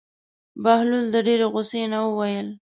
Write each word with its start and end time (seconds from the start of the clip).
بهلول 0.63 1.05
د 1.13 1.15
ډېرې 1.27 1.45
غوسې 1.53 1.81
نه 1.93 1.99
وویل. 2.07 2.47